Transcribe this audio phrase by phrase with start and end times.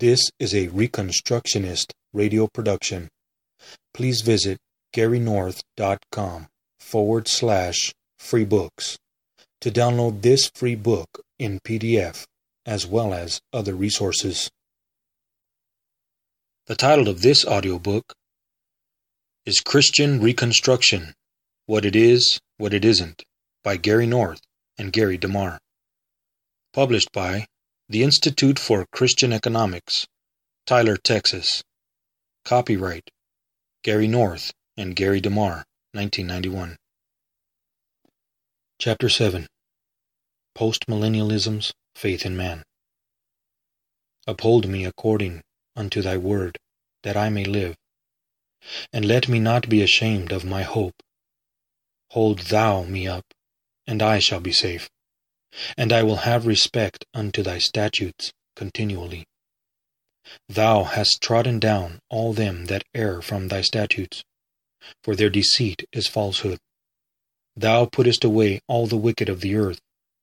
[0.00, 3.10] This is a Reconstructionist radio production.
[3.92, 4.56] Please visit
[4.96, 6.46] GaryNorth.com
[6.78, 8.96] forward slash free books
[9.60, 12.24] to download this free book in PDF
[12.64, 14.48] as well as other resources.
[16.66, 18.14] The title of this audiobook
[19.44, 21.12] is Christian Reconstruction
[21.66, 23.22] What It Is, What It Isn't
[23.62, 24.40] by Gary North
[24.78, 25.58] and Gary DeMar.
[26.72, 27.44] Published by
[27.90, 30.06] the Institute for Christian Economics,
[30.64, 31.64] Tyler, Texas.
[32.44, 33.10] Copyright
[33.82, 36.76] Gary North and Gary DeMar, 1991.
[38.78, 39.48] Chapter 7
[40.56, 42.62] Postmillennialism's Faith in Man.
[44.24, 45.42] Uphold me according
[45.74, 46.58] unto thy word,
[47.02, 47.74] that I may live.
[48.92, 51.02] And let me not be ashamed of my hope.
[52.10, 53.24] Hold thou me up,
[53.84, 54.88] and I shall be safe
[55.76, 59.24] and I will have respect unto thy statutes continually.
[60.48, 64.22] Thou hast trodden down all them that err from thy statutes,
[65.02, 66.58] for their deceit is falsehood.
[67.56, 69.80] Thou puttest away all the wicked of the earth,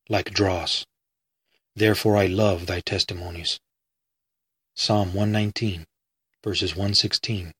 [0.08, 0.86] like dross.
[1.76, 3.60] Therefore I love thy testimonies.
[4.74, 5.84] Psalm 119,
[6.42, 7.52] verses 116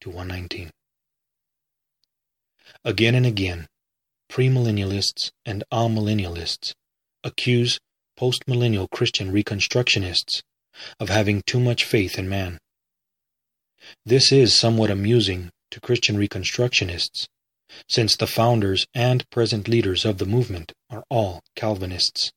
[0.00, 0.70] to 119.
[2.84, 3.66] Again and again,
[4.30, 6.72] premillennialists and amillennialists
[7.24, 7.78] accuse
[8.18, 10.42] postmillennial Christian Reconstructionists
[10.98, 12.58] of having too much faith in man.
[14.04, 17.26] This is somewhat amusing to Christian Reconstructionists,
[17.88, 22.30] since the founders and present leaders of the movement are all Calvinists.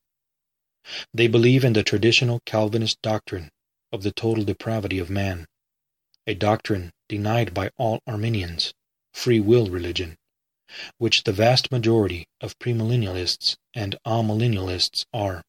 [1.13, 3.50] They believe in the traditional Calvinist doctrine
[3.91, 5.45] of the total depravity of man,
[6.28, 8.73] a doctrine denied by all Arminians,
[9.13, 10.16] free will religion,
[10.97, 15.44] which the vast majority of premillennialists and amillennialists are.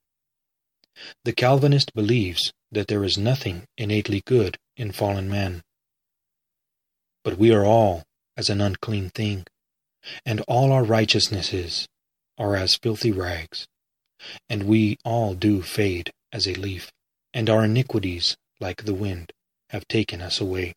[1.24, 5.62] The Calvinist believes that there is nothing innately good in fallen man.
[7.22, 8.04] But we are all
[8.36, 9.46] as an unclean thing,
[10.24, 11.88] and all our righteousnesses
[12.38, 13.66] are as filthy rags,
[14.48, 16.92] and we all do fade as a leaf,
[17.32, 19.32] and our iniquities, like the wind,
[19.70, 20.74] have taken us away.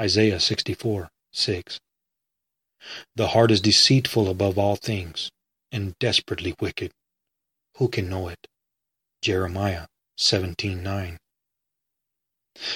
[0.00, 1.80] Isaiah 64 6.
[3.14, 5.30] The heart is deceitful above all things,
[5.70, 6.92] and desperately wicked.
[7.76, 8.46] Who can know it?
[9.22, 9.86] Jeremiah
[10.18, 11.18] 17:9.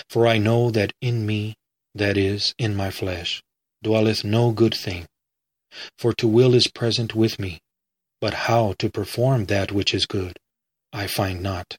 [0.08, 1.54] For I know that in me,
[1.94, 3.42] that is, in my flesh,
[3.82, 5.06] dwelleth no good thing.
[5.98, 7.60] For to will is present with me,
[8.20, 10.38] but how to perform that which is good,
[10.92, 11.76] I find not.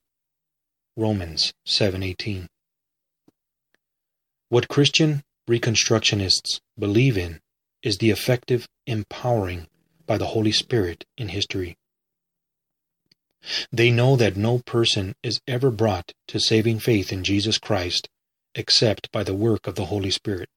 [0.97, 2.47] Romans 7:18.
[4.49, 7.39] What Christian Reconstructionists believe in
[7.85, 9.67] is the effective empowering
[10.07, 11.77] by the Holy Spirit in history.
[13.71, 18.09] They know that no person is ever brought to saving faith in Jesus Christ
[18.55, 20.49] except by the work of the Holy Spirit.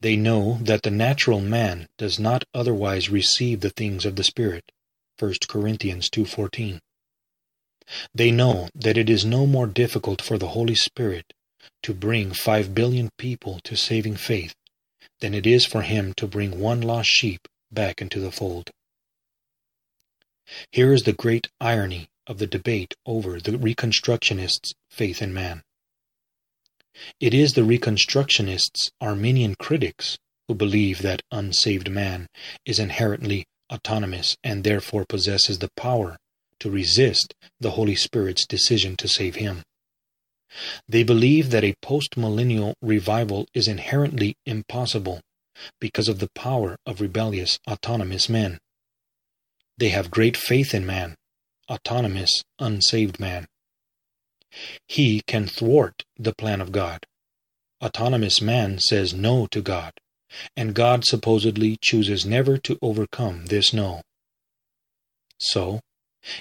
[0.00, 4.72] They know that the natural man does not otherwise receive the things of the Spirit.
[5.18, 6.80] 1 Corinthians 2:14.
[8.14, 11.34] They know that it is no more difficult for the Holy Spirit
[11.82, 14.54] to bring 5 billion people to saving faith
[15.22, 18.70] than it is for him to bring one lost sheep back into the fold.
[20.72, 25.62] Here is the great irony of the debate over the Reconstructionists' faith in man.
[27.20, 30.18] It is the Reconstructionists' Arminian critics
[30.48, 32.26] who believe that unsaved man
[32.66, 36.18] is inherently autonomous and therefore possesses the power
[36.58, 39.62] to resist the Holy Spirit's decision to save him.
[40.88, 45.20] They believe that a postmillennial revival is inherently impossible
[45.80, 48.58] because of the power of rebellious, autonomous men.
[49.78, 51.16] They have great faith in man,
[51.70, 53.46] autonomous, unsaved man.
[54.86, 57.06] He can thwart the plan of God.
[57.82, 59.92] Autonomous man says no to God,
[60.56, 64.02] and God supposedly chooses never to overcome this no.
[65.38, 65.80] So,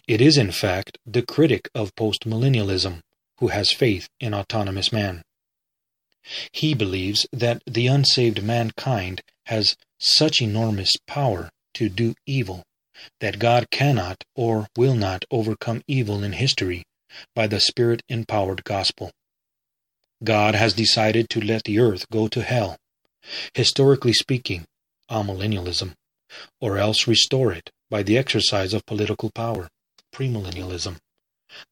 [0.08, 3.02] it is in fact the critic of postmillennialism
[3.42, 5.24] who has faith in autonomous man.
[6.54, 12.64] He believes that the unsaved mankind has such enormous power to do evil
[13.20, 16.84] that God cannot or will not overcome evil in history
[17.36, 19.12] by the Spirit empowered gospel.
[20.24, 22.78] God has decided to let the earth go to hell,
[23.56, 24.66] historically speaking,
[25.10, 25.94] amillennialism,
[26.60, 29.68] or else restore it by the exercise of political power,
[30.14, 30.98] premillennialism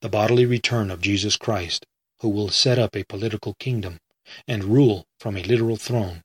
[0.02, 1.86] the bodily return of Jesus Christ,
[2.22, 4.00] who will set up a political kingdom
[4.48, 6.22] and rule from a literal throne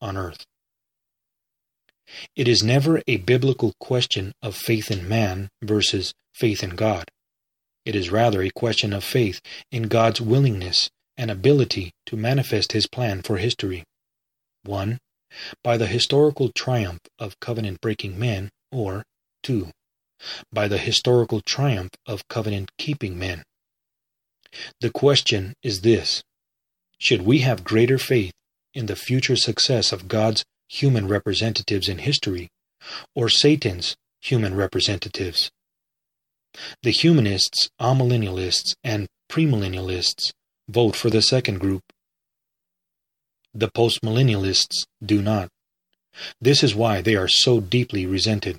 [0.00, 0.44] on earth.
[2.36, 7.10] It is never a biblical question of faith in man versus faith in God.
[7.84, 9.40] It is rather a question of faith
[9.70, 13.84] in God's willingness and ability to manifest his plan for history.
[14.64, 14.98] 1.
[15.64, 19.04] By the historical triumph of covenant breaking men, or
[19.42, 19.70] 2.
[20.52, 23.42] By the historical triumph of covenant keeping men.
[24.80, 26.22] The question is this
[26.98, 28.32] Should we have greater faith
[28.74, 32.48] in the future success of God's human representatives in history,
[33.14, 35.50] or Satan's human representatives?
[36.82, 40.32] The humanists, amillennialists, and premillennialists
[40.68, 41.82] vote for the second group.
[43.54, 45.48] The postmillennialists do not.
[46.40, 48.58] This is why they are so deeply resented.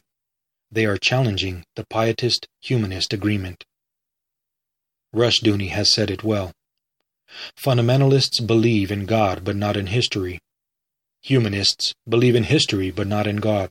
[0.74, 3.64] They are challenging the pietist humanist agreement.
[5.14, 6.52] Rushdoony has said it well.
[7.56, 10.40] Fundamentalists believe in God but not in history.
[11.22, 13.70] Humanists believe in history but not in God.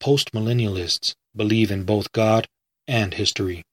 [0.00, 2.46] Postmillennialists believe in both God
[2.86, 3.64] and history.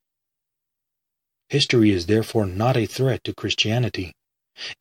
[1.50, 4.14] History is therefore not a threat to Christianity.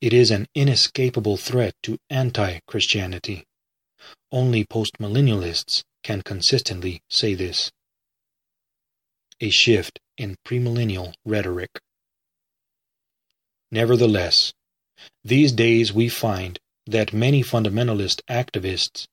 [0.00, 3.44] It is an inescapable threat to anti Christianity.
[4.32, 7.72] Only postmillennialists can consistently say this.
[9.40, 11.70] A shift in premillennial rhetoric.
[13.72, 14.52] Nevertheless,
[15.24, 19.06] these days we find that many fundamentalist activists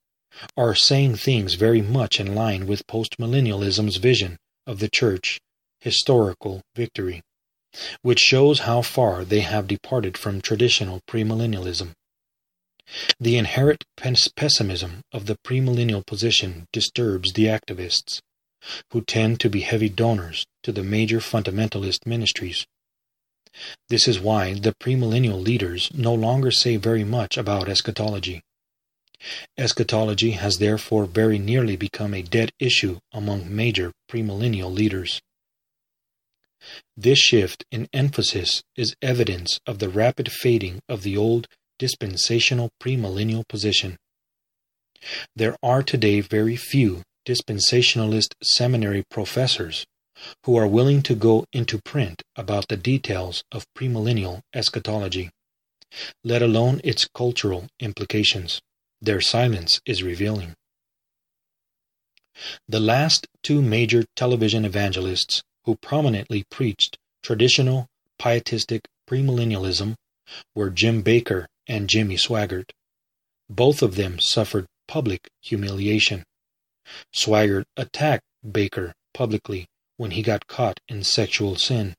[0.56, 4.38] are saying things very much in line with postmillennialism's vision
[4.68, 5.40] of the Church
[5.80, 7.22] historical victory,
[8.02, 11.94] which shows how far they have departed from traditional premillennialism.
[13.20, 18.20] The inherent pessimism of the premillennial position disturbs the activists,
[18.92, 22.66] who tend to be heavy donors to the major fundamentalist ministries.
[23.90, 28.42] This is why the premillennial leaders no longer say very much about eschatology.
[29.58, 35.22] Eschatology has therefore very nearly become a dead issue among major premillennial leaders.
[36.96, 41.48] This shift in emphasis is evidence of the rapid fading of the old
[41.82, 43.98] dispensational premillennial position.
[45.36, 49.84] There are today very few dispensationalist seminary professors
[50.46, 55.32] who are willing to go into print about the details of premillennial eschatology,
[56.24, 58.62] let alone its cultural implications.
[59.02, 60.54] Their silence is revealing.
[62.68, 67.88] The last two major television evangelists who prominently preached traditional
[68.20, 69.96] pietistic premillennialism
[70.56, 72.72] were Jim Bakker and Jimmy Swaggart.
[73.50, 76.24] Both of them suffered public humiliation.
[77.14, 79.68] Swaggart attacked Bakker publicly
[79.98, 81.94] when he got caught in sexual sin,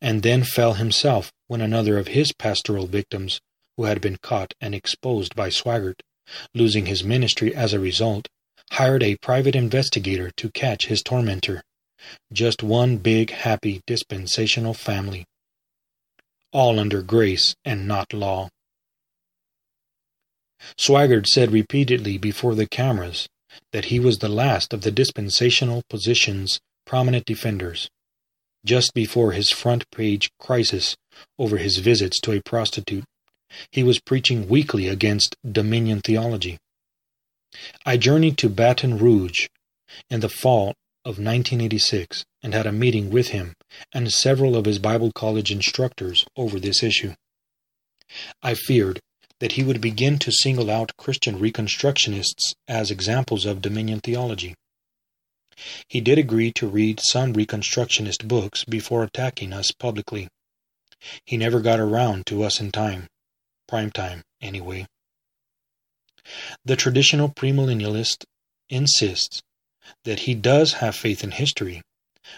[0.00, 3.40] and then fell himself when another of his pastoral victims,
[3.76, 6.00] who had been caught and exposed by Swaggart,
[6.54, 8.28] losing his ministry as a result,
[8.72, 11.62] hired a private investigator to catch his tormentor.
[12.32, 15.24] Just one big, happy, dispensational family.
[16.52, 18.48] All under grace and not law.
[20.76, 23.28] Swaggart said repeatedly before the cameras
[23.72, 27.88] that he was the last of the dispensational position's prominent defenders.
[28.64, 30.96] Just before his front page crisis
[31.38, 33.04] over his visits to a prostitute,
[33.70, 36.58] he was preaching weekly against dominion theology.
[37.86, 39.46] I journeyed to Baton Rouge
[40.08, 40.74] in the fall
[41.04, 43.54] of 1986 and had a meeting with him
[43.92, 47.14] and several of his Bible college instructors over this issue.
[48.42, 49.00] I feared
[49.38, 54.54] that he would begin to single out Christian Reconstructionists as examples of dominion theology.
[55.88, 60.28] He did agree to read some Reconstructionist books before attacking us publicly.
[61.24, 63.06] He never got around to us in time.
[63.66, 64.86] Prime time, anyway.
[66.64, 68.24] The traditional premillennialist
[68.68, 69.40] insists
[70.04, 71.82] that he does have faith in history,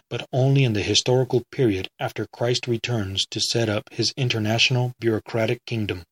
[0.08, 5.64] but only in the historical period after Christ returns to set up his international bureaucratic
[5.66, 6.04] kingdom.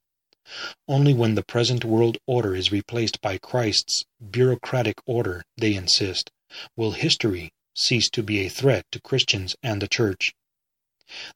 [0.88, 6.30] Only when the present world order is replaced by Christ's bureaucratic order, they insist,
[6.76, 10.32] will history cease to be a threat to Christians and the church.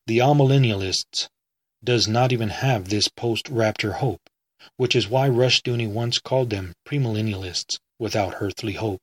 [0.07, 1.29] The amillennialists
[1.85, 4.29] does not even have this post-rapture hope,
[4.77, 9.03] which is why Rushdoony once called them premillennialists without earthly hope.